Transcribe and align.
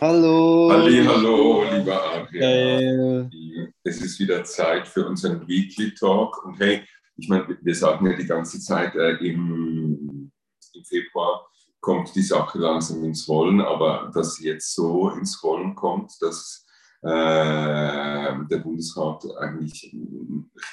Hallo. 0.00 0.70
Halli, 0.70 1.04
hallo, 1.04 1.64
lieber 1.74 2.00
Adrian. 2.12 3.28
Es 3.82 4.00
ist 4.00 4.20
wieder 4.20 4.44
Zeit 4.44 4.86
für 4.86 5.04
unseren 5.04 5.48
Weekly 5.48 5.92
Talk. 5.92 6.44
Und 6.44 6.60
hey, 6.60 6.84
ich 7.16 7.28
meine, 7.28 7.58
wir 7.60 7.74
sagen 7.74 8.06
ja 8.06 8.16
die 8.16 8.26
ganze 8.26 8.60
Zeit, 8.60 8.94
äh, 8.94 9.16
im, 9.16 10.30
im 10.72 10.84
Februar 10.84 11.48
kommt 11.80 12.14
die 12.14 12.22
Sache 12.22 12.58
langsam 12.58 13.02
ins 13.02 13.28
Rollen, 13.28 13.60
aber 13.60 14.12
dass 14.14 14.36
sie 14.36 14.46
jetzt 14.46 14.72
so 14.72 15.10
ins 15.10 15.42
Rollen 15.42 15.74
kommt, 15.74 16.12
dass 16.20 16.64
äh, 17.02 17.08
der 17.08 18.58
Bundesrat 18.62 19.24
eigentlich 19.40 19.92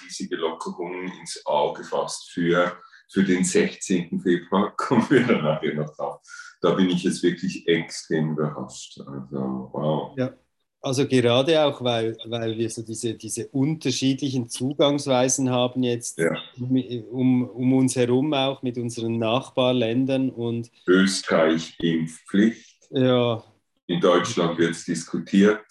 riesige 0.04 0.36
Lockerungen 0.36 1.12
ins 1.20 1.44
Auge 1.48 1.84
fasst 1.84 2.30
für, 2.32 2.78
für 3.12 3.24
den 3.24 3.44
16. 3.44 4.22
Februar, 4.22 4.72
kommen 4.78 5.10
wir 5.10 5.26
dann 5.26 5.44
nachher 5.44 5.74
noch 5.74 5.96
drauf 5.96 6.22
da 6.66 6.74
bin 6.74 6.90
ich 6.90 7.04
jetzt 7.04 7.22
wirklich 7.22 7.68
extrem 7.68 8.32
überrascht. 8.32 9.00
Also, 9.00 9.70
wow. 9.72 10.18
Ja, 10.18 10.34
also 10.82 11.08
gerade 11.08 11.64
auch, 11.64 11.84
weil, 11.84 12.18
weil 12.26 12.58
wir 12.58 12.70
so 12.72 12.82
diese, 12.82 13.14
diese 13.14 13.48
unterschiedlichen 13.50 14.50
Zugangsweisen 14.50 15.52
haben 15.52 15.84
jetzt 15.84 16.18
ja. 16.18 16.36
um, 16.58 17.48
um 17.48 17.74
uns 17.74 17.96
herum 17.96 18.34
auch 18.34 18.64
mit 18.64 18.80
unseren 18.80 19.20
Nachbarländern 19.20 20.32
und 20.32 20.72
Österreich 20.88 21.76
Impfpflicht. 21.80 22.80
Ja. 22.90 23.44
In 23.86 24.00
Deutschland 24.00 24.58
wird 24.58 24.72
es 24.72 24.86
diskutiert. 24.86 25.66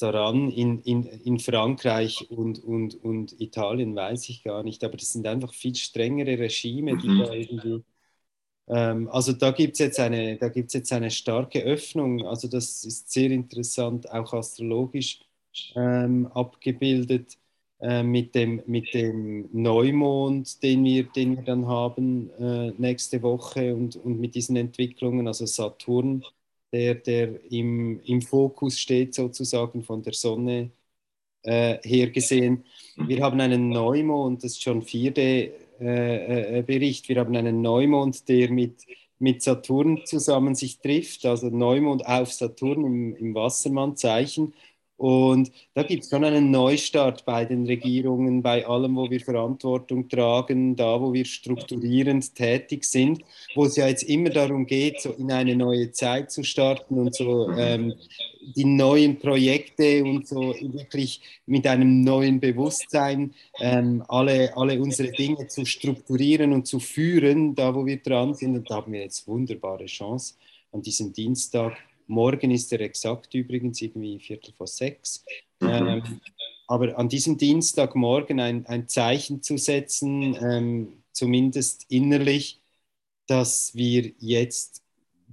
Daran 0.00 0.50
in, 0.50 0.80
in, 0.80 1.04
in 1.04 1.38
Frankreich 1.38 2.30
und, 2.30 2.62
und, 2.62 2.94
und 2.94 3.40
Italien 3.40 3.96
weiß 3.96 4.28
ich 4.28 4.44
gar 4.44 4.62
nicht, 4.62 4.84
aber 4.84 4.96
das 4.96 5.12
sind 5.12 5.26
einfach 5.26 5.54
viel 5.54 5.74
strengere 5.74 6.38
Regime, 6.38 6.96
die 6.98 7.08
mhm. 7.08 7.18
da 7.20 7.32
irgendwie 7.32 7.82
also 8.66 9.32
da 9.32 9.50
gibt 9.50 9.74
es 9.74 9.80
jetzt, 9.80 10.00
eine, 10.00 10.38
jetzt 10.54 10.92
eine 10.92 11.10
starke 11.10 11.60
Öffnung. 11.60 12.26
Also 12.26 12.48
das 12.48 12.84
ist 12.84 13.10
sehr 13.12 13.30
interessant, 13.30 14.10
auch 14.10 14.32
astrologisch 14.32 15.20
ähm, 15.76 16.26
abgebildet 16.28 17.38
äh, 17.80 18.02
mit, 18.02 18.34
dem, 18.34 18.62
mit 18.66 18.94
dem 18.94 19.48
Neumond, 19.52 20.62
den 20.62 20.84
wir, 20.84 21.04
den 21.04 21.36
wir 21.36 21.42
dann 21.44 21.66
haben 21.66 22.30
äh, 22.38 22.72
nächste 22.78 23.22
Woche 23.22 23.74
und, 23.74 23.96
und 23.96 24.20
mit 24.20 24.34
diesen 24.34 24.56
Entwicklungen, 24.56 25.26
also 25.28 25.46
Saturn, 25.46 26.24
der, 26.72 26.94
der 26.96 27.52
im, 27.52 28.00
im 28.04 28.22
Fokus 28.22 28.78
steht 28.80 29.14
sozusagen 29.14 29.82
von 29.84 30.02
der 30.02 30.14
Sonne 30.14 30.70
äh, 31.42 31.78
her 31.82 32.10
gesehen. 32.10 32.64
Wir 32.96 33.22
haben 33.22 33.40
einen 33.40 33.68
Neumond, 33.70 34.42
das 34.44 34.52
ist 34.52 34.62
schon 34.62 34.82
4D 34.82 35.52
äh, 35.80 36.58
äh, 36.58 36.62
Bericht. 36.62 37.08
Wir 37.08 37.20
haben 37.20 37.34
einen 37.36 37.62
Neumond, 37.62 38.28
der 38.28 38.50
mit, 38.50 38.84
mit 39.18 39.42
Saturn 39.42 40.00
zusammen 40.04 40.54
sich 40.54 40.78
trifft, 40.78 41.24
also 41.26 41.48
Neumond 41.48 42.06
auf 42.06 42.32
Saturn 42.32 42.84
im, 42.84 43.16
im 43.16 43.34
Wassermannzeichen. 43.34 44.54
Und 44.96 45.50
da 45.74 45.82
gibt 45.82 46.04
es 46.04 46.10
schon 46.10 46.24
einen 46.24 46.52
Neustart 46.52 47.24
bei 47.24 47.44
den 47.44 47.66
Regierungen, 47.66 48.42
bei 48.42 48.64
allem, 48.64 48.94
wo 48.94 49.10
wir 49.10 49.20
Verantwortung 49.20 50.08
tragen, 50.08 50.76
da, 50.76 51.00
wo 51.00 51.12
wir 51.12 51.24
strukturierend 51.24 52.34
tätig 52.34 52.84
sind, 52.84 53.22
wo 53.56 53.64
es 53.64 53.76
ja 53.76 53.88
jetzt 53.88 54.04
immer 54.04 54.30
darum 54.30 54.66
geht, 54.66 55.00
so 55.00 55.10
in 55.10 55.32
eine 55.32 55.56
neue 55.56 55.90
Zeit 55.90 56.30
zu 56.30 56.44
starten 56.44 56.98
und 56.98 57.14
so 57.14 57.50
ähm, 57.50 57.94
die 58.54 58.64
neuen 58.64 59.18
Projekte 59.18 60.04
und 60.04 60.28
so 60.28 60.54
wirklich 60.60 61.20
mit 61.46 61.66
einem 61.66 62.04
neuen 62.04 62.38
Bewusstsein 62.38 63.34
ähm, 63.60 64.04
alle, 64.08 64.56
alle 64.56 64.80
unsere 64.80 65.10
Dinge 65.10 65.48
zu 65.48 65.64
strukturieren 65.64 66.52
und 66.52 66.68
zu 66.68 66.78
führen, 66.78 67.54
da, 67.56 67.74
wo 67.74 67.84
wir 67.84 67.96
dran 67.96 68.34
sind. 68.34 68.56
Und 68.56 68.70
da 68.70 68.76
haben 68.76 68.92
wir 68.92 69.00
jetzt 69.00 69.26
wunderbare 69.26 69.86
Chance 69.86 70.34
an 70.72 70.82
diesem 70.82 71.12
Dienstag 71.12 71.76
Morgen 72.06 72.50
ist 72.50 72.72
er 72.72 72.80
exakt 72.80 73.34
übrigens 73.34 73.80
irgendwie 73.80 74.20
Viertel 74.20 74.52
vor 74.56 74.66
sechs. 74.66 75.24
Mhm. 75.60 75.68
Ähm, 75.68 76.20
aber 76.66 76.98
an 76.98 77.08
diesem 77.08 77.36
Dienstagmorgen 77.36 78.40
ein, 78.40 78.66
ein 78.66 78.88
Zeichen 78.88 79.42
zu 79.42 79.58
setzen, 79.58 80.36
ähm, 80.40 81.04
zumindest 81.12 81.86
innerlich, 81.90 82.60
dass 83.26 83.74
wir 83.74 84.12
jetzt 84.18 84.82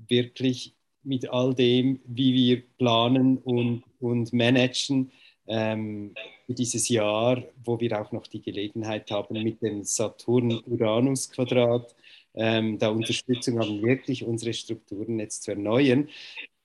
wirklich 0.08 0.76
mit 1.04 1.30
all 1.30 1.54
dem, 1.54 2.00
wie 2.06 2.34
wir 2.34 2.64
planen 2.78 3.38
und, 3.38 3.84
und 4.00 4.34
managen, 4.34 5.12
ähm, 5.48 6.14
für 6.46 6.54
dieses 6.54 6.90
Jahr, 6.90 7.44
wo 7.64 7.80
wir 7.80 8.00
auch 8.00 8.12
noch 8.12 8.28
die 8.28 8.42
Gelegenheit 8.42 9.10
haben, 9.12 9.42
mit 9.42 9.62
dem 9.62 9.84
Saturn-Uranus-Quadrat 9.84 11.96
ähm, 12.36 12.78
da 12.78 12.90
Unterstützung 12.90 13.60
haben, 13.60 13.82
wirklich 13.82 14.24
unsere 14.24 14.54
Strukturen 14.54 15.20
jetzt 15.20 15.44
zu 15.44 15.52
erneuern 15.52 16.08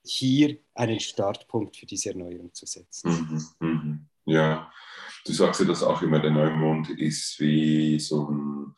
hier 0.07 0.57
einen 0.73 0.99
Startpunkt 0.99 1.77
für 1.77 1.85
diese 1.85 2.09
Erneuerung 2.09 2.53
zu 2.53 2.65
setzen. 2.65 3.45
Mhm, 3.59 3.67
mhm. 3.67 4.07
Ja, 4.25 4.71
du 5.25 5.31
sagst 5.31 5.61
ja, 5.61 5.67
dass 5.67 5.83
auch 5.83 6.01
immer 6.01 6.19
der 6.19 6.31
Neumond 6.31 6.89
ist 6.89 7.39
wie 7.39 7.99
so 7.99 8.27
ein, 8.29 8.75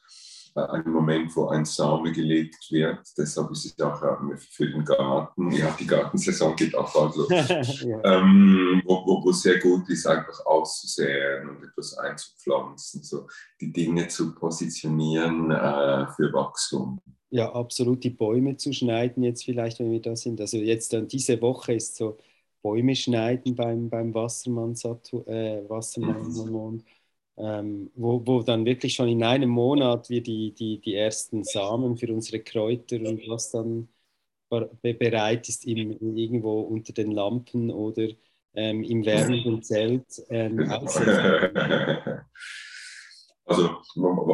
äh, 0.56 0.62
ein 0.62 0.90
Moment, 0.90 1.36
wo 1.36 1.48
ein 1.48 1.66
Same 1.66 2.12
gelegt 2.12 2.72
wird. 2.72 3.00
Deshalb 3.18 3.50
ist 3.52 3.66
es 3.66 3.80
auch 3.80 4.02
ähm, 4.04 4.38
für 4.38 4.70
den 4.70 4.86
Garten, 4.86 5.52
ja, 5.52 5.76
die 5.80 5.88
Gartensaison 5.88 6.56
geht 6.56 6.76
auch 6.76 6.94
bald 6.94 7.16
los, 7.16 7.30
ja. 7.84 8.04
ähm, 8.04 8.82
wo, 8.86 9.06
wo, 9.06 9.24
wo, 9.24 9.32
sehr 9.32 9.60
gut 9.60 9.90
ist, 9.90 10.06
einfach 10.06 10.46
auszusäen 10.46 11.50
und 11.50 11.64
etwas 11.64 11.98
einzupflanzen, 11.98 13.04
so 13.04 13.28
die 13.60 13.72
Dinge 13.72 14.08
zu 14.08 14.36
positionieren 14.36 15.50
äh, 15.52 16.08
für 16.16 16.32
Wachstum 16.32 17.02
ja, 17.30 17.52
absolut 17.54 18.04
die 18.04 18.10
Bäume 18.10 18.58
zu 18.58 18.74
schneiden, 18.74 19.24
jetzt 19.24 19.44
vielleicht, 19.44 19.80
wenn 19.80 19.92
wir 19.92 20.02
da 20.02 20.16
sind. 20.16 20.42
Also 20.42 20.58
jetzt 20.58 20.94
dann 20.94 21.08
diese 21.08 21.42
Woche 21.42 21.74
ist 21.74 21.96
so 21.96 22.18
Bäume 22.62 22.96
schneiden 22.96 23.56
beim, 23.56 23.90
beim 23.90 24.14
Wassermann, 24.14 24.74
äh, 24.74 25.70
Wassermann 25.70 26.84
ähm, 27.38 27.92
wo, 27.96 28.22
wo 28.26 28.42
dann 28.44 28.66
wirklich 28.66 28.94
schon 28.96 29.08
in 29.10 29.24
einem 29.24 29.50
Monat 29.50 30.10
wir 30.10 30.22
die, 30.22 30.54
die, 30.54 30.80
die 30.82 30.96
ersten 30.96 31.44
Samen 31.44 31.98
für 31.98 32.14
unsere 32.14 32.42
Kräuter 32.44 32.98
und 32.98 33.28
was 33.30 33.52
dann 33.52 33.88
bereit 34.50 35.48
ist, 35.48 35.66
im, 35.66 36.18
irgendwo 36.18 36.62
unter 36.62 36.94
den 36.94 37.12
Lampen 37.12 37.72
oder 37.72 38.10
ähm, 38.56 38.84
im 38.84 39.06
wärmenden 39.06 39.62
Zelt 39.64 40.22
ähm, 40.30 40.60
Also 43.50 43.82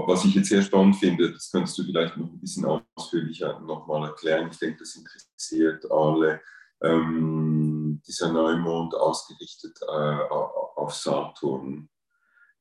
was 0.08 0.26
ich 0.26 0.36
jetzt 0.36 0.50
sehr 0.50 0.62
spannend 0.62 0.98
finde, 0.98 1.32
das 1.32 1.50
kannst 1.50 1.78
du 1.78 1.84
vielleicht 1.84 2.18
noch 2.18 2.26
ein 2.26 2.40
bisschen 2.40 2.66
ausführlicher 2.66 3.62
nochmal 3.62 4.10
erklären. 4.10 4.50
Ich 4.52 4.60
denke, 4.60 4.80
das 4.80 4.96
interessiert 4.96 5.90
alle. 5.90 6.42
Ähm, 6.84 8.02
dieser 8.06 8.34
Neumond 8.34 8.94
ausgerichtet 8.94 9.80
äh, 9.88 9.92
auf 9.92 10.94
Saturn. 10.94 11.88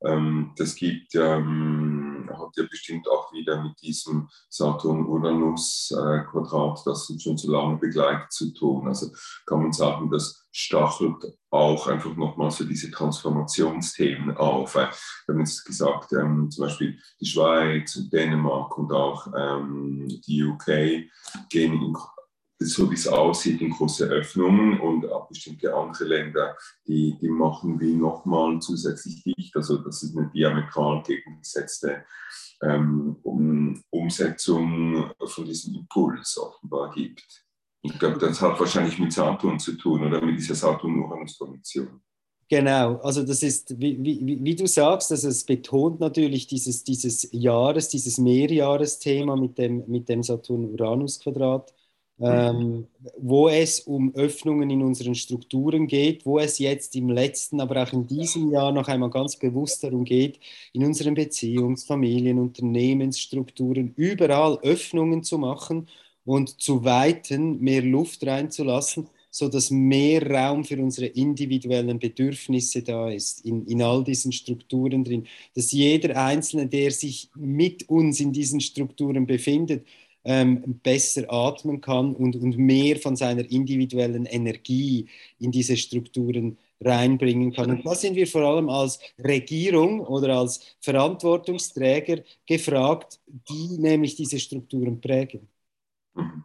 Ähm, 0.04 0.52
das 0.56 0.76
gibt, 0.76 1.12
ähm, 1.16 1.93
hat 2.38 2.56
ja 2.56 2.64
bestimmt 2.68 3.08
auch 3.08 3.32
wieder 3.32 3.62
mit 3.62 3.80
diesem 3.80 4.28
Saturn-Uranus-Quadrat, 4.48 6.86
das 6.86 7.08
uns 7.10 7.22
schon 7.22 7.38
so 7.38 7.50
lange 7.50 7.78
begleitet, 7.78 8.32
zu 8.32 8.52
tun. 8.52 8.88
Also 8.88 9.10
kann 9.46 9.62
man 9.62 9.72
sagen, 9.72 10.10
das 10.10 10.46
stachelt 10.50 11.38
auch 11.50 11.86
einfach 11.88 12.16
nochmal 12.16 12.50
so 12.50 12.64
diese 12.64 12.90
Transformationsthemen 12.90 14.36
auf. 14.36 14.74
Wir 14.74 14.90
haben 15.28 15.40
jetzt 15.40 15.64
gesagt, 15.64 16.12
ähm, 16.12 16.50
zum 16.50 16.64
Beispiel 16.64 16.98
die 17.20 17.26
Schweiz 17.26 17.96
und 17.96 18.12
Dänemark 18.12 18.76
und 18.78 18.92
auch 18.92 19.26
ähm, 19.36 20.08
die 20.26 20.44
UK 20.44 20.66
gehen 21.48 21.74
in 21.74 21.82
so 22.64 22.90
wie 22.90 22.94
es 22.94 23.06
aussieht, 23.06 23.60
in 23.60 23.70
große 23.70 24.06
Öffnungen 24.06 24.80
und 24.80 25.10
auch 25.10 25.28
bestimmte 25.28 25.74
andere 25.74 26.04
Länder, 26.04 26.56
die, 26.86 27.16
die 27.20 27.28
machen 27.28 27.80
wie 27.80 27.94
nochmal 27.94 28.58
zusätzlich 28.60 29.22
dicht. 29.22 29.54
Also 29.56 29.78
das 29.78 30.02
ist 30.02 30.16
eine 30.16 30.30
diametral 30.30 31.02
gegengesetzte 31.02 32.04
ähm, 32.62 33.16
um, 33.22 33.82
Umsetzung 33.90 35.10
von 35.24 35.44
diesem 35.44 35.74
Impuls 35.74 36.38
offenbar 36.38 36.90
gibt. 36.92 37.44
Ich 37.82 37.98
glaube, 37.98 38.18
das 38.18 38.40
hat 38.40 38.58
wahrscheinlich 38.58 38.98
mit 38.98 39.12
Saturn 39.12 39.58
zu 39.58 39.76
tun 39.76 40.04
oder 40.04 40.20
mit 40.24 40.38
dieser 40.38 40.54
Saturn-Uranus-Konjunktion. 40.54 42.00
Genau, 42.48 42.96
also 42.96 43.22
das 43.22 43.42
ist, 43.42 43.78
wie, 43.80 44.02
wie, 44.02 44.38
wie, 44.42 44.54
du 44.54 44.66
sagst, 44.66 45.10
also 45.10 45.28
es 45.28 45.44
betont 45.44 46.00
natürlich 46.00 46.46
dieses, 46.46 46.84
dieses 46.84 47.28
Jahres, 47.32 47.88
dieses 47.88 48.18
Mehrjahresthema 48.18 49.34
mit 49.34 49.56
dem, 49.58 49.84
mit 49.86 50.08
dem 50.08 50.22
Saturn-Uranus-Quadrat 50.22 51.74
ähm, 52.20 52.86
wo 53.18 53.48
es 53.48 53.80
um 53.80 54.14
Öffnungen 54.14 54.70
in 54.70 54.82
unseren 54.82 55.14
Strukturen 55.14 55.86
geht, 55.86 56.24
wo 56.24 56.38
es 56.38 56.58
jetzt 56.58 56.94
im 56.94 57.08
letzten, 57.08 57.60
aber 57.60 57.82
auch 57.82 57.92
in 57.92 58.06
diesem 58.06 58.52
Jahr 58.52 58.72
noch 58.72 58.86
einmal 58.88 59.10
ganz 59.10 59.36
bewusst 59.36 59.82
darum 59.82 60.04
geht, 60.04 60.38
in 60.72 60.84
unseren 60.84 61.14
Beziehungs-, 61.14 61.86
Familien-, 61.86 62.38
Unternehmensstrukturen 62.38 63.94
überall 63.96 64.58
Öffnungen 64.62 65.24
zu 65.24 65.38
machen 65.38 65.88
und 66.24 66.60
zu 66.60 66.84
weiten 66.84 67.60
mehr 67.60 67.82
Luft 67.82 68.24
reinzulassen, 68.26 69.08
sodass 69.30 69.72
mehr 69.72 70.24
Raum 70.30 70.64
für 70.64 70.80
unsere 70.80 71.06
individuellen 71.08 71.98
Bedürfnisse 71.98 72.82
da 72.82 73.10
ist, 73.10 73.44
in, 73.44 73.66
in 73.66 73.82
all 73.82 74.04
diesen 74.04 74.30
Strukturen 74.30 75.02
drin, 75.02 75.26
dass 75.56 75.72
jeder 75.72 76.16
Einzelne, 76.24 76.68
der 76.68 76.92
sich 76.92 77.28
mit 77.34 77.88
uns 77.88 78.20
in 78.20 78.32
diesen 78.32 78.60
Strukturen 78.60 79.26
befindet, 79.26 79.84
ähm, 80.24 80.80
besser 80.82 81.24
atmen 81.28 81.80
kann 81.80 82.14
und, 82.14 82.36
und 82.36 82.56
mehr 82.56 82.96
von 82.96 83.16
seiner 83.16 83.48
individuellen 83.50 84.26
Energie 84.26 85.06
in 85.38 85.50
diese 85.50 85.76
Strukturen 85.76 86.58
reinbringen 86.80 87.52
kann. 87.52 87.70
Und 87.70 87.86
da 87.86 87.94
sind 87.94 88.14
wir 88.16 88.26
vor 88.26 88.42
allem 88.42 88.68
als 88.68 88.98
Regierung 89.18 90.00
oder 90.00 90.38
als 90.38 90.76
Verantwortungsträger 90.80 92.22
gefragt, 92.46 93.20
die 93.48 93.78
nämlich 93.78 94.16
diese 94.16 94.38
Strukturen 94.38 95.00
prägen. 95.00 95.48
Mhm. 96.14 96.44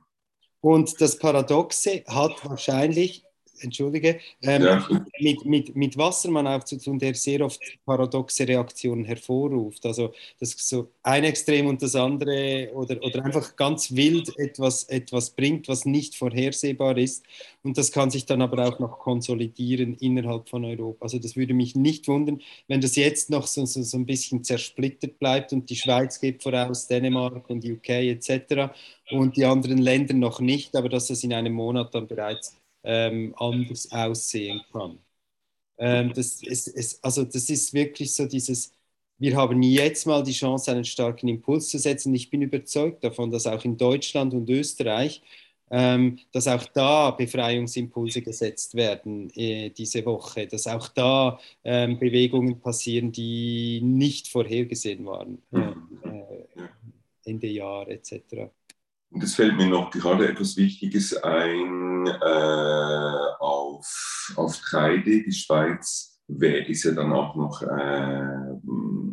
Und 0.62 1.00
das 1.00 1.18
Paradoxe 1.18 2.04
hat 2.06 2.34
wahrscheinlich 2.44 3.24
entschuldige, 3.62 4.20
ähm, 4.42 4.64
ja. 4.64 4.88
mit, 5.20 5.46
mit, 5.46 5.76
mit 5.76 5.98
Wassermann 5.98 6.48
auch 6.48 6.64
zu 6.64 6.78
tun, 6.78 7.00
der 7.00 7.16
sehr 7.16 7.42
oft 7.46 7.62
paradoxe 7.86 8.48
Reaktionen 8.48 9.06
hervorruft. 9.06 9.86
Also 9.86 10.14
das 10.40 10.52
so 10.58 10.90
ein 11.04 11.24
Extrem 11.24 11.68
und 11.68 11.82
das 11.82 11.96
andere 11.96 12.70
oder, 12.74 13.02
oder 13.04 13.24
einfach 13.26 13.56
ganz 13.56 13.96
wild 13.96 14.38
etwas, 14.38 14.84
etwas 14.84 15.32
bringt, 15.32 15.68
was 15.68 15.86
nicht 15.86 16.16
vorhersehbar 16.16 16.98
ist. 16.98 17.24
Und 17.64 17.78
das 17.78 17.92
kann 17.92 18.10
sich 18.10 18.26
dann 18.26 18.42
aber 18.42 18.68
auch 18.68 18.80
noch 18.80 19.00
konsolidieren 19.00 19.96
innerhalb 20.00 20.48
von 20.48 20.64
Europa. 20.64 21.06
Also 21.06 21.20
das 21.20 21.36
würde 21.36 21.54
mich 21.54 21.76
nicht 21.76 22.08
wundern, 22.08 22.42
wenn 22.68 22.82
das 22.82 22.96
jetzt 22.96 23.30
noch 23.30 23.48
so, 23.48 23.66
so, 23.66 23.84
so 23.84 23.98
ein 23.98 24.06
bisschen 24.06 24.44
zersplittert 24.44 25.20
bleibt 25.20 25.54
und 25.54 25.70
die 25.70 25.76
Schweiz 25.76 26.20
geht 26.20 26.42
voraus, 26.42 26.88
Dänemark 26.88 27.50
und 27.50 27.66
UK 27.66 27.90
etc. 27.90 28.72
und 29.12 29.36
die 29.36 29.46
anderen 29.46 29.80
Länder 29.80 30.14
noch 30.14 30.40
nicht, 30.40 30.76
aber 30.76 30.90
dass 30.90 31.08
das 31.08 31.24
in 31.24 31.34
einem 31.34 31.54
Monat 31.54 31.94
dann 31.94 32.08
bereits 32.08 32.59
ähm, 32.84 33.34
anders 33.38 33.92
aussehen 33.92 34.62
kann. 34.72 35.00
Ähm, 35.78 36.14
das, 36.14 36.42
ist, 36.44 36.68
ist, 36.68 37.04
also 37.04 37.24
das 37.24 37.50
ist 37.50 37.74
wirklich 37.74 38.14
so 38.14 38.26
dieses, 38.26 38.74
wir 39.18 39.36
haben 39.36 39.62
jetzt 39.62 40.06
mal 40.08 40.24
die 40.24 40.34
Chance, 40.34 40.72
einen 40.72 40.86
starken 40.86 41.28
Impuls 41.28 41.70
zu 41.70 41.78
setzen. 41.78 42.14
Ich 42.16 42.30
bin 42.30 42.42
überzeugt 42.42 43.04
davon, 43.04 43.32
dass 43.32 43.48
auch 43.48 43.64
in 43.66 43.78
Deutschland 43.78 44.34
und 44.34 44.50
Österreich, 44.50 45.22
ähm, 45.72 46.20
dass 46.32 46.48
auch 46.48 46.66
da 46.66 47.12
Befreiungsimpulse 47.12 48.22
gesetzt 48.22 48.76
werden 48.76 49.30
äh, 49.36 49.70
diese 49.70 50.06
Woche, 50.06 50.48
dass 50.48 50.68
auch 50.68 50.88
da 50.90 51.40
ähm, 51.64 52.00
Bewegungen 52.00 52.60
passieren, 52.60 53.12
die 53.12 53.82
nicht 53.82 54.28
vorhergesehen 54.28 55.06
waren, 55.06 55.42
äh, 55.52 55.60
äh, 56.10 56.46
Ende 57.26 57.48
Jahr 57.48 57.88
etc. 57.90 58.52
Und 59.12 59.24
es 59.24 59.36
fällt 59.36 59.56
mir 59.56 59.68
noch 59.68 59.90
gerade 59.90 60.28
etwas 60.28 60.56
Wichtiges 60.56 61.16
ein 61.24 62.06
äh, 62.08 63.34
auf, 63.40 64.34
auf 64.36 64.56
3D. 64.56 65.26
Die 65.26 65.32
Schweiz 65.32 66.20
ist 66.28 66.84
ja 66.84 66.92
dann 66.92 67.12
auch 67.12 67.36
noch 67.36 67.64
äh, 67.64 68.49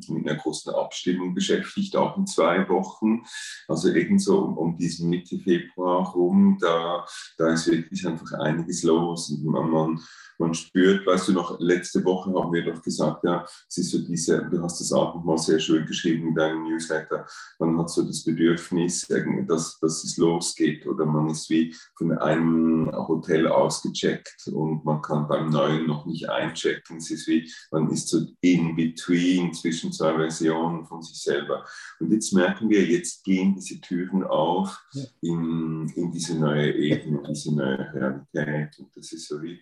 mit 0.09 0.29
einer 0.29 0.39
großen 0.39 0.73
Abstimmung 0.75 1.35
beschäftigt, 1.35 1.97
auch 1.97 2.17
in 2.17 2.27
zwei 2.27 2.69
Wochen. 2.69 3.23
Also 3.69 3.93
ebenso 3.93 4.39
um, 4.39 4.59
um 4.59 4.77
diesen 4.77 5.09
Mitte 5.11 5.39
Februar 5.39 6.13
rum, 6.13 6.59
da, 6.61 7.05
da 7.39 7.53
ist 7.53 7.71
wirklich 7.71 8.07
einfach 8.07 8.33
einiges 8.39 8.83
los. 8.83 9.31
Und 9.31 9.45
man, 9.45 9.71
man 9.71 10.01
man 10.39 10.55
spürt, 10.55 11.07
weißt 11.07 11.29
du 11.29 11.33
noch, 11.33 11.59
letzte 11.61 12.05
Woche 12.05 12.33
haben 12.35 12.53
wir 12.53 12.65
doch 12.65 12.83
gesagt, 12.83 13.25
ja, 13.25 13.45
ist 13.75 13.91
so 13.91 13.99
diese, 13.99 14.49
du 14.51 14.63
hast 14.63 14.81
das 14.81 14.93
auch 14.93 15.15
nochmal 15.15 15.39
sehr 15.39 15.59
schön 15.59 15.87
geschrieben 15.87 16.29
in 16.29 16.35
deinem 16.35 16.65
Newsletter, 16.65 17.27
man 17.59 17.79
hat 17.79 17.91
so 17.91 18.03
das 18.03 18.25
Bedürfnis, 18.25 19.07
dass, 19.47 19.79
dass 19.79 20.05
es 20.05 20.17
losgeht 20.17 20.87
oder 20.87 21.07
man 21.07 21.31
ist 21.31 21.49
wie 21.51 21.75
von 21.97 22.17
einem 22.19 22.91
Hotel 22.93 23.49
ausgecheckt 23.49 24.49
und 24.53 24.85
man 24.85 25.03
kann 25.03 25.29
beim 25.29 25.51
neuen 25.51 25.87
noch 25.87 26.07
nicht 26.07 26.29
einchecken. 26.29 26.99
Es 26.99 27.11
ist 27.11 27.27
wie, 27.27 27.51
man 27.71 27.91
ist 27.91 28.09
so 28.09 28.27
in 28.41 28.77
between 28.77 29.53
zwischen 29.55 29.93
zwei 29.97 30.15
Versionen 30.15 30.85
von 30.87 31.03
sich 31.03 31.21
selber. 31.21 31.65
Und 32.01 32.13
jetzt 32.13 32.33
merken 32.33 32.69
wir, 32.69 32.85
jetzt 32.85 33.25
gehen 33.25 33.55
diese 33.55 33.81
Türen 33.81 34.25
auf 34.25 34.79
ja. 34.93 35.05
in, 35.23 35.89
in 35.95 36.13
diese 36.13 36.39
neue 36.39 36.73
Ebene, 36.73 37.23
diese 37.29 37.55
neue 37.55 37.93
Realität. 37.93 38.79
Und 38.79 38.97
das 38.97 39.13
ist 39.13 39.29
so 39.29 39.43
wie, 39.43 39.61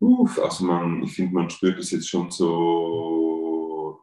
Uff, 0.00 0.38
also 0.38 0.64
man, 0.64 1.02
ich 1.02 1.14
finde, 1.14 1.34
man 1.34 1.48
spürt 1.48 1.78
es 1.78 1.90
jetzt 1.90 2.08
schon 2.08 2.30
so, 2.30 4.00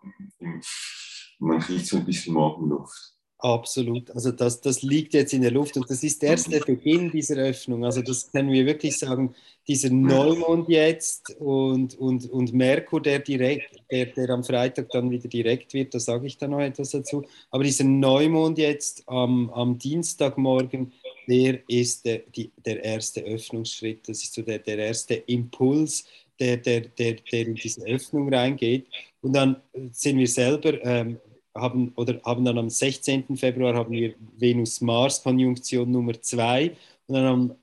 man 1.39 1.61
riecht 1.61 1.87
so 1.87 1.97
ein 1.97 2.05
bisschen 2.05 2.33
Morgenluft. 2.33 3.13
Absolut. 3.43 4.11
Also 4.11 4.31
das, 4.31 4.61
das 4.61 4.83
liegt 4.83 5.15
jetzt 5.15 5.33
in 5.33 5.41
der 5.41 5.49
Luft 5.49 5.75
und 5.75 5.89
das 5.89 6.03
ist 6.03 6.23
erst 6.23 6.51
der 6.51 6.59
Beginn 6.59 7.09
dieser 7.09 7.37
Öffnung. 7.37 7.83
Also 7.83 8.03
das 8.03 8.31
können 8.31 8.51
wir 8.51 8.67
wirklich 8.67 8.99
sagen, 8.99 9.33
dieser 9.67 9.89
Neumond 9.89 10.69
jetzt 10.69 11.35
und, 11.39 11.97
und, 11.97 12.29
und 12.29 12.53
Merkur, 12.53 13.01
der, 13.01 13.17
direkt, 13.17 13.81
der, 13.89 14.05
der 14.05 14.29
am 14.29 14.43
Freitag 14.43 14.91
dann 14.91 15.09
wieder 15.09 15.27
direkt 15.27 15.73
wird, 15.73 15.95
da 15.95 15.99
sage 15.99 16.27
ich 16.27 16.37
dann 16.37 16.51
noch 16.51 16.59
etwas 16.59 16.91
dazu. 16.91 17.23
Aber 17.49 17.63
dieser 17.63 17.83
Neumond 17.83 18.59
jetzt 18.59 19.03
am, 19.07 19.49
am 19.49 19.79
Dienstagmorgen, 19.79 20.93
der 21.27 21.67
ist 21.67 22.05
der, 22.05 22.19
die, 22.19 22.51
der 22.63 22.83
erste 22.83 23.21
Öffnungsschritt. 23.21 24.07
Das 24.07 24.21
ist 24.21 24.35
so 24.35 24.43
der, 24.43 24.59
der 24.59 24.77
erste 24.77 25.15
Impuls, 25.15 26.05
der, 26.39 26.57
der, 26.57 26.81
der, 26.81 27.15
der 27.31 27.47
in 27.47 27.55
diese 27.55 27.83
Öffnung 27.87 28.31
reingeht. 28.31 28.85
Und 29.21 29.33
dann 29.33 29.55
sind 29.91 30.19
wir 30.19 30.27
selber 30.27 30.79
ähm, 30.83 31.17
haben, 31.55 31.91
oder 31.95 32.21
haben 32.23 32.45
dann 32.45 32.57
am 32.57 32.69
16. 32.69 33.37
Februar 33.37 33.73
haben 33.75 33.91
wir 33.91 34.15
Venus-Mars-Konjunktion 34.37 35.91
Nummer 35.91 36.19
2 36.19 36.75
und 37.07 37.15
dann 37.15 37.25
am 37.25 37.55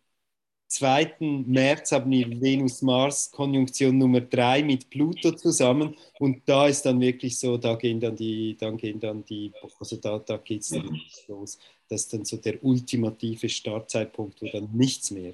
2. 0.68 1.44
März 1.46 1.92
haben 1.92 2.10
wir 2.10 2.28
Venus-Mars-Konjunktion 2.40 3.96
Nummer 3.96 4.20
3 4.20 4.62
mit 4.62 4.90
Pluto 4.90 5.32
zusammen 5.32 5.96
und 6.18 6.42
da 6.46 6.66
ist 6.66 6.82
dann 6.84 7.00
wirklich 7.00 7.38
so, 7.38 7.56
da 7.56 7.74
gehen 7.76 8.00
dann 8.00 8.16
die, 8.16 8.56
dann 8.58 8.76
gehen 8.76 9.00
dann 9.00 9.24
die, 9.24 9.52
also 9.80 9.96
da, 9.96 10.18
da 10.18 10.36
geht 10.36 10.62
es 10.62 10.68
dann 10.68 10.86
mhm. 10.86 11.00
los. 11.28 11.58
Das 11.88 12.02
ist 12.02 12.12
dann 12.12 12.24
so 12.26 12.36
der 12.36 12.62
ultimative 12.62 13.48
Startzeitpunkt, 13.48 14.42
wo 14.42 14.46
dann 14.52 14.68
nichts 14.72 15.10
mehr 15.10 15.32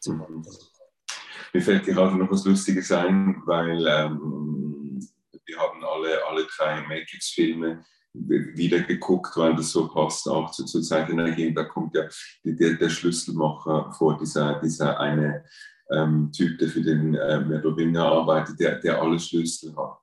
zu 0.00 0.12
machen 0.12 0.44
ist. 0.44 0.72
Mir 1.52 1.62
fällt 1.62 1.84
gerade 1.84 2.16
noch 2.16 2.30
was 2.32 2.44
Lustiges 2.44 2.90
ein, 2.90 3.40
weil 3.46 3.86
ähm, 3.86 4.63
wir 5.46 5.58
haben 5.58 5.84
alle, 5.84 6.24
alle 6.26 6.46
drei 6.56 6.80
Matrix-Filme 6.82 7.84
wieder 8.14 8.80
geguckt, 8.80 9.36
weil 9.36 9.56
das 9.56 9.70
so 9.70 9.88
passt 9.88 10.28
auch 10.28 10.50
zu, 10.52 10.64
zur 10.64 10.82
Zeitenergie. 10.82 11.52
Da 11.52 11.64
kommt 11.64 11.94
ja 11.96 12.04
der, 12.44 12.74
der 12.74 12.88
Schlüsselmacher 12.88 13.92
vor, 13.92 14.16
dieser, 14.18 14.60
dieser 14.60 15.00
eine 15.00 15.44
ähm, 15.90 16.30
Typ, 16.32 16.58
der 16.58 16.68
für 16.68 16.82
den 16.82 17.14
äh, 17.14 17.40
Merowinger 17.40 18.04
arbeitet, 18.04 18.60
der, 18.60 18.76
der 18.76 19.02
alle 19.02 19.18
Schlüssel 19.18 19.74
hat. 19.76 20.00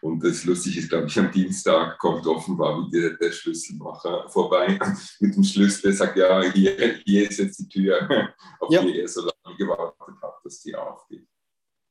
Und 0.00 0.22
das 0.22 0.44
Lustige 0.44 0.80
ist, 0.80 0.90
glaube 0.90 1.06
ich, 1.06 1.18
am 1.18 1.30
Dienstag 1.30 1.98
kommt 1.98 2.26
offenbar 2.26 2.86
wieder 2.92 3.16
der 3.16 3.32
Schlüsselmacher 3.32 4.28
vorbei 4.28 4.78
mit 5.20 5.34
dem 5.34 5.42
Schlüssel, 5.42 5.82
der 5.84 5.92
sagt, 5.92 6.18
ja, 6.18 6.42
hier, 6.52 7.00
hier 7.06 7.30
ist 7.30 7.38
jetzt 7.38 7.58
die 7.58 7.68
Tür, 7.68 8.06
auf 8.60 8.70
ja. 8.70 8.82
die 8.82 9.00
er 9.00 9.08
so 9.08 9.22
lange 9.22 9.56
gewartet 9.56 10.16
hat, 10.22 10.34
dass 10.44 10.60
die 10.60 10.74
aufgeht. 10.74 11.26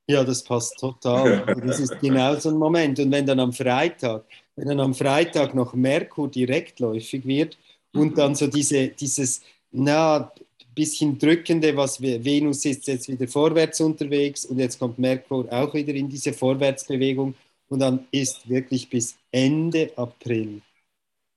Ja, 0.08 0.24
das 0.24 0.44
passt 0.44 0.78
total. 0.80 1.46
Das 1.66 1.80
ist 1.80 2.00
genau 2.00 2.36
so 2.36 2.50
ein 2.50 2.58
Moment. 2.58 3.00
Und 3.00 3.12
wenn 3.12 3.26
dann 3.26 3.40
am 3.40 3.54
Freitag, 3.54 4.26
wenn 4.56 4.68
dann 4.68 4.80
am 4.80 4.94
Freitag 4.94 5.56
noch 5.56 5.74
Merkur 5.74 6.30
direktläufig 6.30 7.26
wird 7.26 7.58
und 7.94 8.12
mhm. 8.12 8.16
dann 8.16 8.36
so 8.36 8.48
diese, 8.48 8.90
dieses, 8.90 9.42
na, 9.72 10.32
bisschen 10.76 11.18
drückende, 11.18 11.76
was 11.76 12.02
wir, 12.02 12.24
Venus 12.24 12.66
ist 12.66 12.88
jetzt 12.88 13.08
wieder 13.08 13.28
vorwärts 13.28 13.80
unterwegs 13.82 14.46
und 14.46 14.60
jetzt 14.60 14.80
kommt 14.80 14.98
Merkur 15.00 15.46
auch 15.52 15.74
wieder 15.74 15.94
in 15.94 16.10
diese 16.10 16.34
Vorwärtsbewegung 16.34 17.36
und 17.70 17.80
dann 17.80 18.08
ist 18.12 18.50
wirklich 18.50 18.90
bis 18.90 19.16
Ende 19.32 19.92
April 19.96 20.62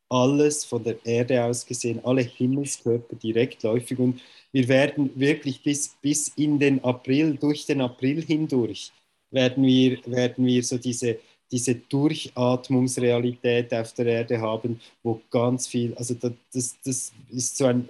alles 0.09 0.65
von 0.65 0.85
der 0.85 1.05
Erde 1.05 1.45
aus 1.45 1.67
gesehen, 1.67 2.01
alle 2.05 2.23
Himmelskörper 2.23 3.17
direktläufig 3.17 3.99
und 3.99 4.21
wir 4.57 4.69
werden 4.69 5.11
wirklich 5.17 5.63
bis, 5.63 5.95
bis 6.01 6.29
in 6.29 6.59
den 6.59 6.83
April, 6.83 7.37
durch 7.37 7.67
den 7.67 7.83
April 7.83 8.25
hindurch, 8.25 8.91
werden 9.31 9.63
wir, 9.63 9.99
werden 10.07 10.47
wir 10.47 10.63
so 10.63 10.79
diese, 10.79 11.19
diese 11.53 11.75
Durchatmungsrealität 11.75 13.75
auf 13.75 13.93
der 13.93 14.07
Erde 14.07 14.41
haben, 14.41 14.81
wo 15.03 15.21
ganz 15.31 15.67
viel, 15.67 15.93
also 15.97 16.15
das, 16.15 16.75
das 16.83 17.13
ist 17.31 17.59
so 17.59 17.67
ein 17.67 17.87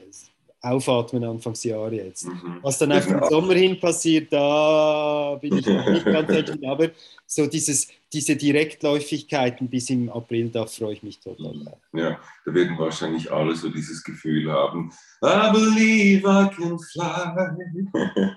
Aufatmen 0.63 1.25
Anfangsjahr 1.25 1.93
jetzt. 1.93 2.27
Mhm. 2.27 2.59
Was 2.63 2.79
dann 2.79 2.93
auf 2.93 3.07
den 3.07 3.23
Sommer 3.29 3.55
hin 3.55 3.79
passiert, 3.79 4.33
da 4.33 5.39
bin 5.41 5.59
ich 5.59 5.67
nicht 5.67 6.05
ganz 6.05 6.29
sicher, 6.33 6.57
aber 6.71 6.91
so 7.27 7.47
dieses, 7.47 7.89
diese 8.13 8.37
Direktläufigkeiten 8.37 9.69
bis 9.69 9.91
im 9.91 10.09
April, 10.11 10.49
da 10.51 10.67
freue 10.67 10.95
ich 10.95 11.03
mich 11.03 11.21
total. 11.21 11.55
Mhm. 11.55 11.99
Ja, 11.99 12.19
da 12.45 12.55
werden 12.55 12.79
wahrscheinlich 12.79 13.31
alle 13.31 13.55
so 13.55 13.69
dieses 13.69 14.03
Gefühl 14.03 14.51
haben, 14.51 14.93
I 15.23 15.53
believe 15.53 16.27
I 16.27 16.49
can 16.55 16.79
fly. 16.79 17.35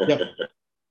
ja, 0.07 0.19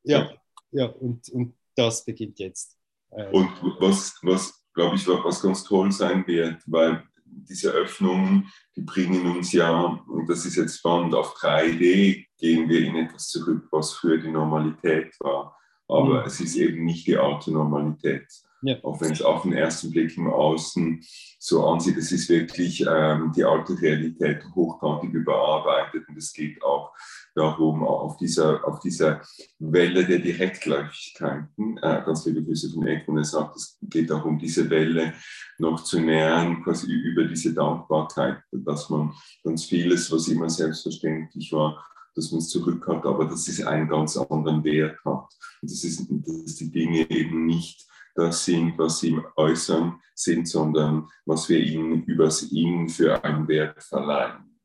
ja, 0.03 0.31
ja 0.73 0.87
und, 0.87 1.29
und 1.31 1.55
das 1.75 2.05
beginnt 2.05 2.39
jetzt. 2.39 2.77
Äh, 3.11 3.27
und 3.31 3.51
was, 3.79 4.19
was 4.23 4.59
glaube 4.75 4.97
ich, 4.97 5.07
was 5.09 5.43
ganz 5.43 5.65
toll 5.65 5.91
sein 5.91 6.25
wird, 6.27 6.63
weil 6.67 7.03
diese 7.31 7.71
Öffnungen, 7.71 8.49
die 8.77 8.83
bringen 8.83 9.27
uns 9.27 9.53
ja, 9.53 9.81
und 10.07 10.29
das 10.29 10.45
ist 10.45 10.57
jetzt 10.57 10.79
spannend, 10.79 11.15
auf 11.15 11.35
3D 11.37 12.27
gehen 12.39 12.69
wir 12.69 12.81
in 12.81 12.97
etwas 12.97 13.29
zurück, 13.29 13.67
was 13.71 13.95
früher 13.95 14.19
die 14.19 14.31
Normalität 14.31 15.15
war. 15.21 15.57
Aber 15.89 16.21
mhm. 16.21 16.27
es 16.27 16.41
ist 16.41 16.57
eben 16.57 16.85
nicht 16.85 17.07
die 17.07 17.17
alte 17.17 17.51
Normalität. 17.53 18.27
Ja. 18.63 18.77
Auch 18.83 19.01
wenn 19.01 19.13
es 19.13 19.23
auf 19.23 19.43
den 19.43 19.53
ersten 19.53 19.91
Blick 19.91 20.17
im 20.17 20.29
Außen 20.29 21.05
so 21.39 21.65
ansieht, 21.67 21.97
es 21.97 22.11
ist 22.11 22.29
wirklich 22.29 22.85
ähm, 22.89 23.33
die 23.35 23.45
alte 23.45 23.81
Realität 23.81 24.43
hochgradig 24.55 25.13
überarbeitet 25.13 26.09
und 26.09 26.19
es 26.19 26.33
geht 26.33 26.61
auch 26.63 26.93
darum, 27.37 27.85
auf 27.85 28.17
dieser, 28.17 28.67
auf 28.67 28.81
dieser 28.81 29.23
Welle 29.61 30.05
der 30.05 30.19
Direktläufigkeiten, 30.19 31.77
äh, 31.79 32.03
ganz 32.05 32.27
liebe 32.27 32.43
Grüße 32.43 32.71
von 32.71 32.87
Eckmann, 32.87 33.19
er 33.19 33.25
sagt, 33.25 33.57
es 33.57 33.79
geht 33.83 34.11
darum, 34.11 34.39
diese 34.39 34.69
Welle 34.69 35.15
noch 35.59 35.85
zu 35.85 36.01
nähern, 36.01 36.63
quasi 36.65 36.93
über 36.93 37.25
diese 37.25 37.55
Dankbarkeit, 37.55 38.39
dass 38.51 38.91
man 38.91 39.15
ganz 39.45 39.67
vieles, 39.67 40.11
was 40.11 40.27
immer 40.27 40.51
selbstverständlich 40.51 41.53
war, 41.53 41.85
dass 42.17 42.33
man 42.33 42.41
es 42.41 42.49
zurück 42.49 42.85
hat, 42.89 43.07
aber 43.07 43.27
dass 43.27 43.47
es 43.47 43.65
einen 43.65 43.89
ganz 43.89 44.17
anderen 44.17 44.65
Wert 44.65 44.99
hat. 45.05 45.29
Und 45.63 45.71
das 45.71 45.85
ist, 45.85 46.09
dass 46.11 46.57
die 46.57 46.73
Dinge 46.73 47.09
eben 47.09 47.47
nicht 47.47 47.87
das 48.19 48.45
sind, 48.45 48.77
was 48.77 48.99
sie 48.99 49.11
im 49.11 49.25
Äußeren 49.37 50.01
sind, 50.15 50.49
sondern 50.49 51.09
was 51.25 51.49
wir 51.49 51.61
ihnen 51.61 52.03
übers 52.05 52.51
Ihnen 52.51 52.89
für 52.89 53.23
einen 53.23 53.47
Wert 53.47 53.81
verleihen. 53.83 54.61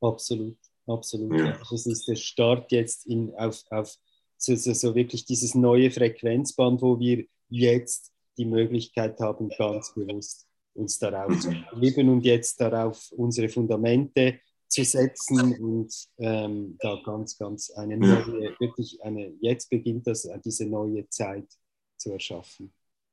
Absolut, 0.00 0.58
absolut. 0.86 1.38
Ja. 1.38 1.58
Das 1.70 1.86
ist 1.86 2.06
der 2.06 2.16
Start 2.16 2.70
jetzt 2.70 3.06
in, 3.06 3.34
auf, 3.34 3.64
auf 3.70 3.96
so, 4.36 4.54
so, 4.54 4.74
so 4.74 4.94
wirklich 4.94 5.24
dieses 5.24 5.54
neue 5.54 5.90
Frequenzband, 5.90 6.82
wo 6.82 7.00
wir 7.00 7.24
jetzt 7.48 8.12
die 8.36 8.44
Möglichkeit 8.44 9.18
haben, 9.20 9.48
ganz 9.56 9.94
bewusst 9.94 10.46
uns 10.74 10.98
darauf 10.98 11.30
mhm. 11.30 11.40
zu 11.40 11.50
leben 11.72 12.08
und 12.10 12.24
jetzt 12.24 12.60
darauf 12.60 13.10
unsere 13.16 13.48
Fundamente 13.48 14.40
zu 14.68 14.84
setzen 14.84 15.58
und 15.58 15.92
ähm, 16.18 16.76
da 16.78 17.00
ganz, 17.04 17.38
ganz 17.38 17.70
eine 17.70 17.96
neue, 17.96 18.54
wirklich 18.60 19.02
eine, 19.02 19.32
jetzt 19.40 19.70
beginnt 19.70 20.06
das, 20.06 20.28
diese 20.44 20.66
neue 20.66 21.08
Zeit 21.08 21.48
zu 21.96 22.12
erschaffen. 22.12 22.72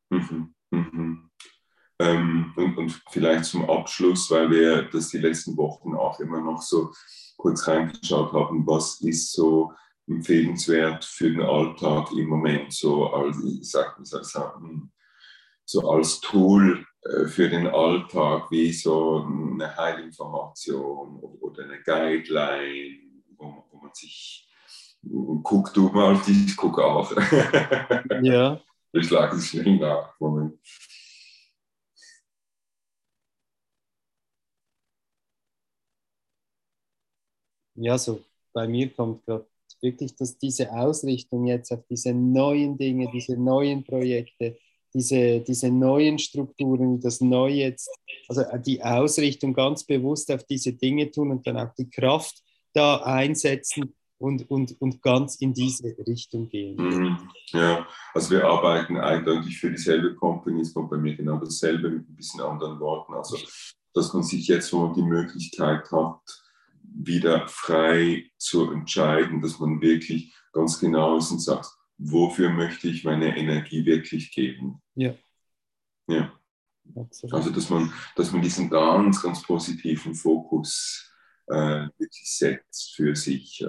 Mhm, 0.10 0.54
mhm. 0.72 1.30
Ähm, 2.00 2.54
und, 2.58 2.78
und, 2.78 3.02
vielleicht 3.10 3.46
zum 3.46 3.70
Abschluss, 3.70 4.30
weil 4.30 4.50
wir 4.50 4.84
das 4.84 5.10
die 5.10 5.18
letzten 5.18 5.56
Wochen 5.56 5.96
auch 5.96 6.20
immer 6.20 6.42
noch 6.42 6.62
so 6.62 6.92
kurz 7.38 7.68
reingeschaut 7.68 8.34
haben, 8.34 8.68
was 8.68 9.00
ist 9.02 9.32
so 9.32 9.72
empfehlenswert 10.08 11.06
für 11.06 11.32
den 11.32 11.42
Alltag 11.42 12.12
im 12.12 12.28
Moment, 12.28 12.74
so 12.74 13.08
als, 13.08 13.38
ich 13.44 13.70
sag, 13.70 13.98
ich 14.02 14.10
sag, 14.10 14.60
so 15.64 15.90
als 15.90 16.20
Tool 16.20 16.86
äh, 17.02 17.28
für 17.28 17.50
den 17.50 17.68
Alltag, 17.68 18.52
wie 18.52 18.72
so 18.72 19.24
eine 19.24 19.76
Heilinformation 19.76 21.20
oder 21.40 21.64
eine 21.64 21.82
Guideline, 21.82 23.00
wo, 23.38 23.66
wo 23.72 23.78
man 23.78 23.94
sich, 23.94 24.48
guck 25.44 25.74
du 25.74 25.90
mal, 25.90 26.20
ich 26.28 26.56
gucke 26.56 26.84
auch. 26.84 27.12
Ja. 28.22 28.60
Ich 28.98 29.12
es 29.12 29.48
schnell 29.48 29.78
nach. 29.78 30.18
Moment. 30.22 30.58
Ja, 37.76 37.98
so 37.98 38.24
bei 38.54 38.68
mir 38.68 38.90
kommt 38.94 39.26
gerade 39.26 39.46
wirklich 39.82 40.16
dass 40.16 40.38
diese 40.38 40.72
Ausrichtung 40.72 41.46
jetzt 41.46 41.72
auf 41.74 41.84
diese 41.90 42.14
neuen 42.14 42.78
Dinge, 42.78 43.10
diese 43.12 43.36
neuen 43.38 43.84
Projekte, 43.84 44.58
diese, 44.94 45.42
diese 45.42 45.70
neuen 45.70 46.18
Strukturen, 46.18 47.02
das 47.02 47.20
Neue 47.20 47.56
jetzt, 47.56 47.90
also 48.30 48.44
die 48.66 48.82
Ausrichtung 48.82 49.54
ganz 49.54 49.84
bewusst 49.84 50.32
auf 50.32 50.46
diese 50.46 50.72
Dinge 50.72 51.12
tun 51.12 51.32
und 51.32 51.46
dann 51.46 51.58
auch 51.58 51.74
die 51.76 51.90
Kraft 51.90 52.42
da 52.74 53.02
einsetzen, 53.04 53.94
und, 54.18 54.50
und, 54.50 54.80
und 54.80 55.02
ganz 55.02 55.36
in 55.36 55.54
diese 55.54 55.96
Richtung 56.08 56.50
gehen. 56.50 56.76
Mhm. 56.78 57.30
Ja, 57.48 57.88
also 58.14 58.32
wir 58.32 58.46
arbeiten 58.46 58.98
eindeutig 58.98 59.58
für 59.58 59.72
dieselbe 59.72 60.16
Company, 60.16 60.62
es 60.62 60.74
kommt 60.74 60.90
bei 60.90 60.98
mir 60.98 61.16
genau 61.16 61.38
dasselbe 61.38 61.90
mit 61.90 62.10
ein 62.10 62.16
bisschen 62.16 62.42
anderen 62.42 62.80
Worten. 62.80 63.14
Also, 63.14 63.38
dass 63.94 64.14
man 64.14 64.24
sich 64.24 64.48
jetzt, 64.48 64.72
wo 64.74 64.86
man 64.86 64.94
die 64.94 65.04
Möglichkeit 65.04 65.92
hat, 65.92 66.22
wieder 66.82 67.48
frei 67.48 68.30
zu 68.38 68.72
entscheiden, 68.72 69.42
dass 69.42 69.60
man 69.60 69.82
wirklich 69.82 70.34
ganz 70.54 70.80
genau 70.80 71.18
ist 71.18 71.32
und 71.32 71.40
sagt, 71.40 71.68
wofür 71.98 72.50
möchte 72.50 72.88
ich 72.88 73.04
meine 73.04 73.38
Energie 73.38 73.86
wirklich 73.86 74.32
geben? 74.32 74.82
Ja. 74.96 75.14
Ja. 76.08 76.32
Absolut. 76.96 77.34
Also, 77.34 77.50
dass 77.50 77.70
man, 77.70 77.92
dass 78.16 78.32
man 78.32 78.42
diesen 78.42 78.70
ganz, 78.70 79.22
ganz 79.22 79.42
positiven 79.44 80.14
Fokus 80.14 81.12
äh, 81.48 81.88
wirklich 81.98 82.32
setzt 82.32 82.96
für 82.96 83.16
sich. 83.16 83.66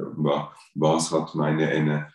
Was 0.75 1.12
hat 1.12 1.35
meine 1.35 1.73
Energie? 1.73 2.12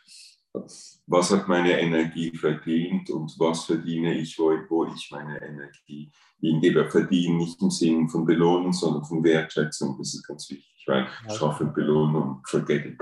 was 0.53 1.31
hat 1.31 1.47
meine 1.47 1.79
Energie 1.79 2.35
verdient 2.35 3.09
und 3.09 3.33
was 3.39 3.65
verdiene 3.65 4.13
ich, 4.17 4.37
wo, 4.37 4.51
wo 4.69 4.85
ich 4.85 5.09
meine 5.11 5.41
Energie 5.41 6.11
hingebe. 6.39 6.89
Verdienen 6.89 7.37
nicht 7.37 7.61
im 7.61 7.69
Sinne 7.69 8.09
von 8.09 8.25
Belohnung, 8.25 8.73
sondern 8.73 9.05
von 9.05 9.23
Wertschätzung. 9.23 9.97
Das 9.97 10.13
ist 10.13 10.27
ganz 10.27 10.49
wichtig, 10.49 10.83
weil 10.87 11.07
ich 11.27 11.35
schaffe 11.35 11.65
Belohnung, 11.65 12.41
forget. 12.45 12.97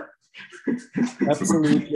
Absolut. 1.28 1.92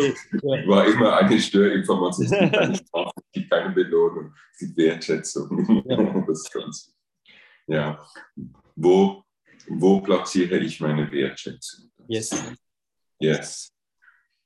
War 0.67 0.88
immer 0.88 1.17
eine 1.17 1.39
Störinformation. 1.39 2.25
Es 2.25 2.39
gibt 2.39 2.53
keine 2.53 2.75
Strafe, 2.75 3.12
es 3.15 3.32
gibt 3.32 3.51
keine 3.51 3.70
Belohnung, 3.74 4.34
es 4.53 4.60
gibt 4.60 4.77
Wertschätzung. 4.77 5.84
Ja. 5.88 6.24
Das 6.27 6.39
ist 6.39 6.53
ganz 6.53 6.88
wichtig. 6.88 7.41
Ja. 7.67 8.01
Wo 8.75 9.23
wo 9.67 10.01
platziere 10.01 10.58
ich 10.60 10.79
meine 10.79 11.10
Wertschätzung? 11.12 11.91
Yes. 12.08 12.32
Yes. 13.20 13.72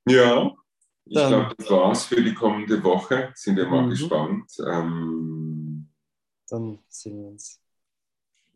Ja, 0.07 0.53
ich 1.05 1.15
glaube, 1.15 1.55
das 1.57 1.69
war's 1.69 2.05
für 2.05 2.21
die 2.21 2.33
kommende 2.33 2.83
Woche. 2.83 3.31
Sind 3.35 3.57
wir 3.57 3.67
mal 3.67 3.83
mhm. 3.83 3.89
gespannt. 3.91 4.51
Ähm, 4.65 5.87
Dann 6.49 6.79
sehen 6.89 7.21
wir 7.21 7.27
uns. 7.29 7.61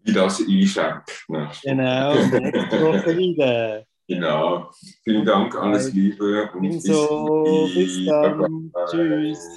Wie 0.04 0.14
das 0.14 0.42
einschenkt. 0.42 1.26
Genau, 1.64 2.14
nächste 2.32 2.82
Woche 2.82 3.18
wieder. 3.18 3.86
Genau. 4.08 4.72
Vielen 5.04 5.26
Dank, 5.26 5.56
alles 5.56 5.94
Liebe. 5.94 6.50
Und 6.54 6.62
bis, 6.62 6.84
bis 6.84 8.06
dann. 8.06 8.72
Tschüss. 8.90 9.48